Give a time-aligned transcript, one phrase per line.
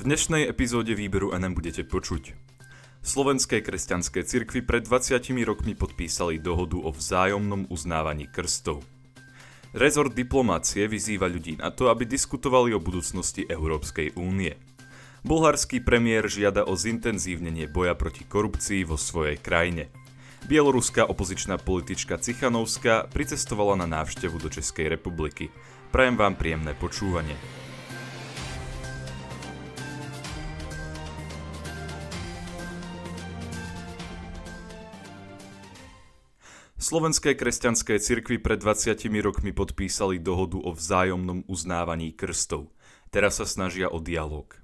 [0.00, 2.32] V dnešnej epizóde výberu NM budete počuť.
[3.04, 8.80] Slovenské kresťanské cirkvy pred 20 rokmi podpísali dohodu o vzájomnom uznávaní krstov.
[9.76, 14.56] Rezort diplomácie vyzýva ľudí na to, aby diskutovali o budúcnosti Európskej únie.
[15.20, 19.92] Bulharský premiér žiada o zintenzívnenie boja proti korupcii vo svojej krajine.
[20.48, 25.52] Bieloruská opozičná politička Cichanovská pricestovala na návštevu do Českej republiky.
[25.92, 27.36] Prajem vám príjemné počúvanie.
[36.90, 42.74] Slovenské kresťanské cirkvy pred 20 rokmi podpísali dohodu o vzájomnom uznávaní krstov.
[43.14, 44.58] Teraz sa snažia o dialog.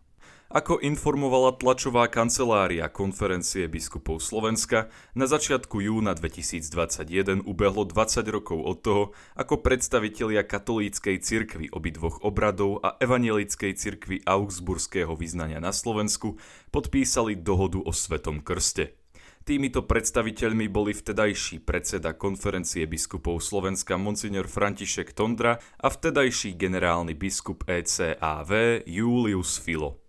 [0.51, 8.79] Ako informovala tlačová kancelária konferencie biskupov Slovenska, na začiatku júna 2021 ubehlo 20 rokov od
[8.83, 9.05] toho,
[9.39, 16.43] ako predstavitelia katolíckej cirkvy obidvoch obradov a evanielickej cirkvy augsburského vyznania na Slovensku
[16.75, 18.99] podpísali dohodu o Svetom krste.
[19.47, 27.63] Týmito predstaviteľmi boli vtedajší predseda konferencie biskupov Slovenska Monsignor František Tondra a vtedajší generálny biskup
[27.71, 30.03] ECAV Julius Filo.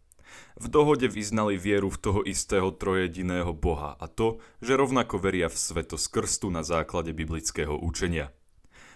[0.58, 5.58] V dohode vyznali vieru v toho istého trojediného Boha a to, že rovnako veria v
[5.62, 8.34] svetosť krstu na základe biblického učenia.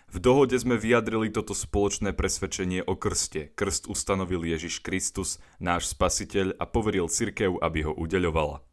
[0.10, 3.54] V dohode sme vyjadrili toto spoločné presvedčenie o krste.
[3.54, 8.71] Krst ustanovil Ježiš Kristus, náš spasiteľ a poveril cirkev, aby ho udeľovala.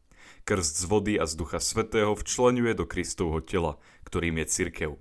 [0.49, 3.77] Krst z vody a z Ducha Svetého včlenuje do Kristovho tela,
[4.09, 4.93] ktorým je cirkev.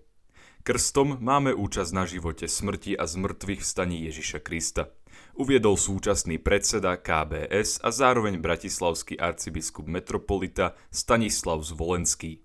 [0.67, 4.91] Krstom máme účasť na živote smrti a zmrtvých vstaní Ježiša Krista.
[5.39, 12.43] Uviedol súčasný predseda KBS a zároveň bratislavský arcibiskup metropolita Stanislav Zvolenský.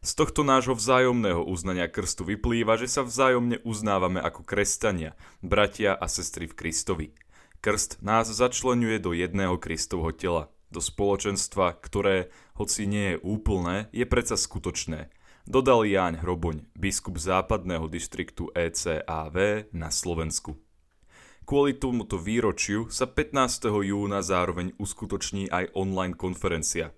[0.00, 6.08] Z tohto nášho vzájomného uznania krstu vyplýva, že sa vzájomne uznávame ako kresťania, bratia a
[6.08, 7.06] sestry v Kristovi.
[7.60, 14.08] Krst nás začlenuje do jedného Kristovho tela, do spoločenstva, ktoré, hoci nie je úplné, je
[14.08, 15.12] predsa skutočné.
[15.44, 20.56] Dodal Jáň Hroboň, biskup západného distriktu ECAV na Slovensku.
[21.42, 23.68] Kvôli tomuto výročiu sa 15.
[23.82, 26.94] júna zároveň uskutoční aj online konferencia.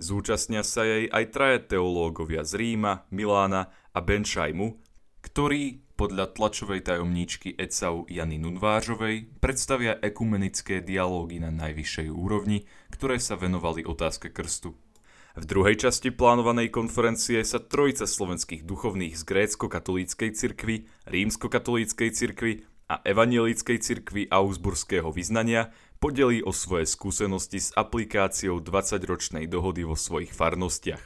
[0.00, 4.80] Zúčastnia sa jej aj traje teológovia z Ríma, Milána a Benšajmu,
[5.24, 13.40] ktorí podľa tlačovej tajomníčky ECAU Jany Nunvážovej predstavia ekumenické dialógy na najvyššej úrovni, ktoré sa
[13.40, 14.76] venovali otázke krstu.
[15.34, 22.52] V druhej časti plánovanej konferencie sa trojica slovenských duchovných z grécko-katolíckej cirkvi, rímsko-katolíckej cirkvi
[22.86, 30.30] a evanielickej cirkvi Augsburského vyznania podelí o svoje skúsenosti s aplikáciou 20-ročnej dohody vo svojich
[30.30, 31.02] farnostiach.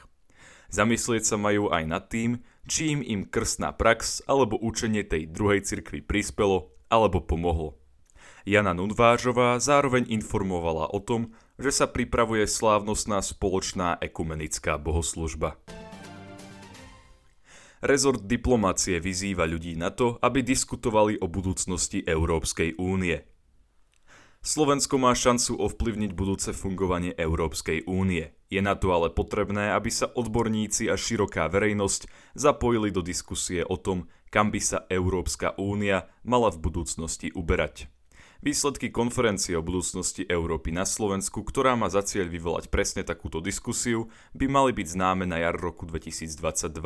[0.69, 6.05] Zamyslieť sa majú aj nad tým, čím im krstná prax alebo učenie tej druhej cirkvi
[6.05, 7.81] prispelo alebo pomohlo.
[8.45, 15.59] Jana Nudvážová zároveň informovala o tom, že sa pripravuje slávnostná spoločná ekumenická bohoslužba.
[17.79, 23.23] Rezort diplomácie vyzýva ľudí na to, aby diskutovali o budúcnosti Európskej únie.
[24.39, 28.31] Slovensko má šancu ovplyvniť budúce fungovanie Európskej únie.
[28.47, 32.07] Je na to ale potrebné, aby sa odborníci a široká verejnosť
[32.39, 37.91] zapojili do diskusie o tom, kam by sa Európska únia mala v budúcnosti uberať.
[38.39, 44.07] Výsledky konferencie o budúcnosti Európy na Slovensku, ktorá má za cieľ vyvolať presne takúto diskusiu,
[44.31, 46.79] by mali byť známe na jar roku 2022.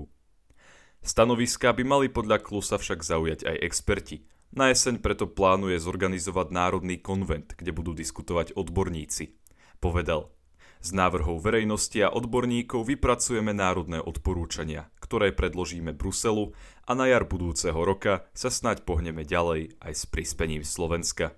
[1.05, 4.25] Stanoviska by mali podľa Klusa však zaujať aj experti.
[4.56, 9.37] Na jeseň preto plánuje zorganizovať národný konvent, kde budú diskutovať odborníci.
[9.76, 10.32] Povedal,
[10.81, 16.56] z návrhov verejnosti a odborníkov vypracujeme národné odporúčania, ktoré predložíme Bruselu
[16.88, 21.37] a na jar budúceho roka sa snáď pohneme ďalej aj s prispením Slovenska.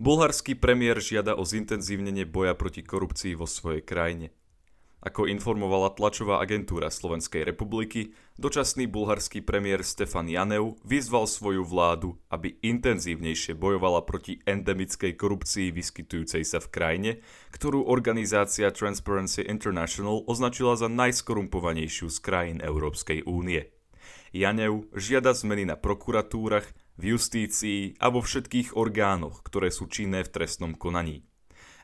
[0.00, 4.32] Bulharský premiér žiada o zintenzívnenie boja proti korupcii vo svojej krajine.
[5.04, 12.56] Ako informovala tlačová agentúra Slovenskej republiky, dočasný bulharský premiér Stefan Janeu vyzval svoju vládu, aby
[12.64, 17.10] intenzívnejšie bojovala proti endemickej korupcii vyskytujúcej sa v krajine,
[17.52, 23.68] ktorú organizácia Transparency International označila za najskorumpovanejšiu z krajín Európskej únie.
[24.32, 30.32] Janev žiada zmeny na prokuratúrach, v justícii a vo všetkých orgánoch, ktoré sú činné v
[30.36, 31.24] trestnom konaní.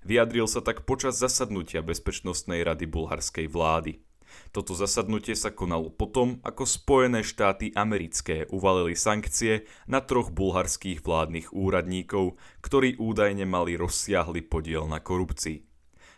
[0.05, 4.05] Vyjadril sa tak počas zasadnutia Bezpečnostnej rady bulharskej vlády.
[4.53, 11.57] Toto zasadnutie sa konalo potom, ako Spojené štáty americké uvalili sankcie na troch bulharských vládnych
[11.57, 15.65] úradníkov, ktorí údajne mali rozsiahly podiel na korupcii.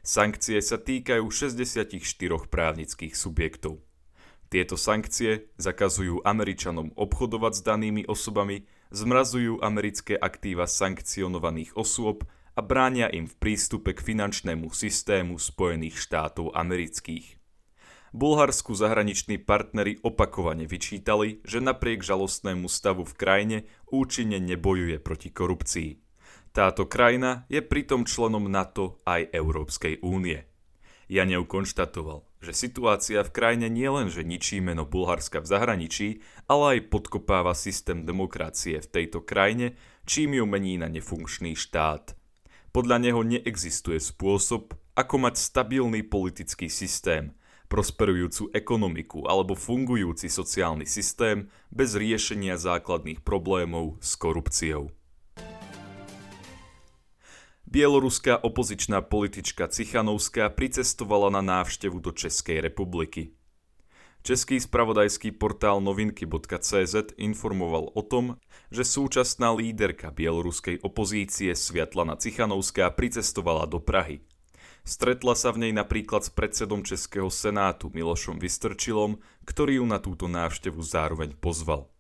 [0.02, 1.94] Sankcie sa týkajú 64
[2.50, 3.78] právnických subjektov.
[4.48, 12.25] Tieto sankcie zakazujú Američanom obchodovať s danými osobami, zmrazujú americké aktíva sankcionovaných osôb
[12.58, 17.38] a bránia im v prístupe k finančnému systému Spojených štátov amerických.
[18.12, 23.58] Bulharsku zahraniční partnery opakovane vyčítali, že napriek žalostnému stavu v krajine
[23.93, 25.91] účinne nebojuje proti korupcii.
[26.52, 30.49] Táto krajina je pritom členom NATO aj Európskej únie.
[31.08, 36.08] Janev konštatoval, že situácia v krajine nielenže ničí meno Bulharska v zahraničí,
[36.46, 39.75] ale aj podkopáva systém demokracie v tejto krajine,
[40.06, 42.14] čím ju mení na nefunkčný štát.
[42.70, 47.35] Podľa neho neexistuje spôsob, ako mať stabilný politický systém,
[47.69, 54.97] prosperujúcu ekonomiku alebo fungujúci sociálny systém bez riešenia základných problémov s korupciou.
[57.69, 63.37] Bieloruská opozičná politička Cichanovská pricestovala na návštevu do Českej republiky.
[64.25, 68.41] Český spravodajský portál novinky.cz informoval o tom,
[68.73, 74.25] že súčasná líderka bieloruskej opozície Sviatlana Cichanovská pricestovala do Prahy.
[74.88, 80.25] Stretla sa v nej napríklad s predsedom Českého senátu Milošom Vystrčilom, ktorý ju na túto
[80.25, 81.93] návštevu zároveň pozval.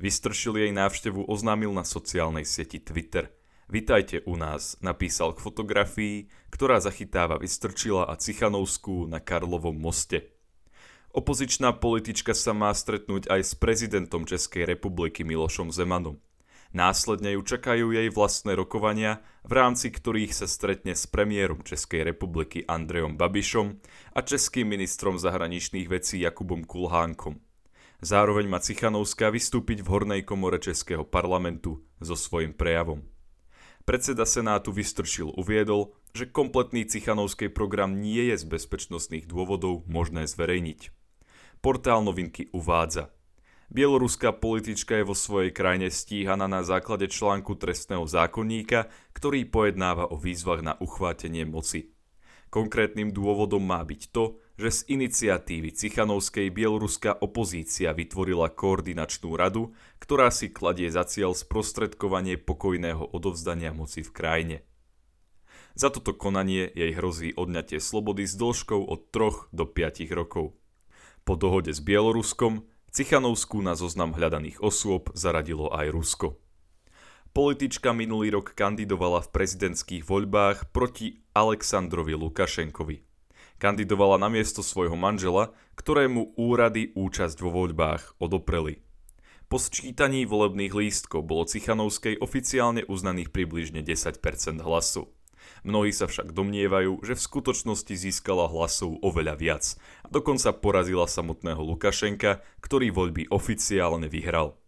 [0.00, 3.28] Vystrčil jej návštevu oznámil na sociálnej sieti Twitter–
[3.72, 10.36] Vitajte u nás, napísal k fotografii, ktorá zachytáva Vystrčila a Cichanovskú na Karlovom moste.
[11.16, 16.20] Opozičná politička sa má stretnúť aj s prezidentom Českej republiky Milošom Zemanom.
[16.76, 22.68] Následne ju čakajú jej vlastné rokovania, v rámci ktorých sa stretne s premiérom Českej republiky
[22.68, 23.80] Andrejom Babišom
[24.12, 27.40] a českým ministrom zahraničných vecí Jakubom Kulhánkom.
[28.04, 33.11] Zároveň má Cichanovská vystúpiť v hornej komore Českého parlamentu so svojím prejavom.
[33.82, 40.94] Predseda Senátu Vystrčil uviedol, že kompletný Cichanovský program nie je z bezpečnostných dôvodov možné zverejniť.
[41.58, 43.10] Portál novinky uvádza.
[43.72, 50.20] Bieloruská politička je vo svojej krajine stíhaná na základe článku trestného zákonníka, ktorý pojednáva o
[50.20, 51.91] výzvach na uchvátenie moci.
[52.52, 60.28] Konkrétnym dôvodom má byť to, že z iniciatívy Cichanovskej bieloruská opozícia vytvorila koordinačnú radu, ktorá
[60.28, 64.56] si kladie za cieľ sprostredkovanie pokojného odovzdania moci v krajine.
[65.72, 70.52] Za toto konanie jej hrozí odňatie slobody s dĺžkou od 3 do 5 rokov.
[71.24, 76.36] Po dohode s Bieloruskom Cichanovskú na zoznam hľadaných osôb zaradilo aj Rusko.
[77.32, 83.08] Politička minulý rok kandidovala v prezidentských voľbách proti Aleksandrovi Lukašenkovi.
[83.56, 88.84] Kandidovala na miesto svojho manžela, ktorému úrady účasť vo voľbách odopreli.
[89.48, 94.20] Po sčítaní volebných lístkov bolo Cichanovskej oficiálne uznaných približne 10%
[94.60, 95.08] hlasu.
[95.64, 99.64] Mnohí sa však domnievajú, že v skutočnosti získala hlasov oveľa viac
[100.04, 104.60] a dokonca porazila samotného Lukašenka, ktorý voľby oficiálne vyhral.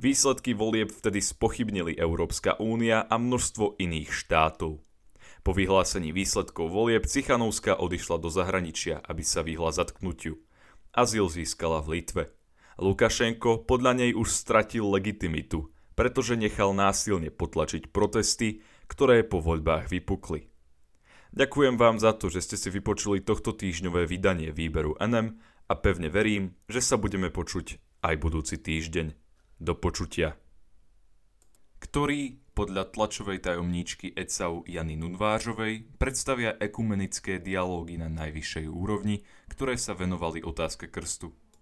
[0.00, 4.80] Výsledky volieb vtedy spochybnili Európska únia a množstvo iných štátov.
[5.44, 10.40] Po vyhlásení výsledkov volieb Cichanovská odišla do zahraničia, aby sa vyhla zatknutiu.
[10.96, 12.32] Azyl získala v Litve.
[12.80, 20.48] Lukašenko podľa nej už stratil legitimitu, pretože nechal násilne potlačiť protesty, ktoré po voľbách vypukli.
[21.36, 25.36] Ďakujem vám za to, že ste si vypočuli tohto týždňové vydanie výberu NM
[25.68, 29.29] a pevne verím, že sa budeme počuť aj budúci týždeň.
[29.60, 30.40] Do počutia.
[31.84, 39.20] Ktorý podľa tlačovej tajomníčky ECAU Jany Nunvážovej predstavia ekumenické dialógy na najvyššej úrovni,
[39.52, 41.36] ktoré sa venovali otázke krstu.